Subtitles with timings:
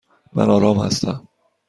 [0.33, 1.27] من آرام هستم.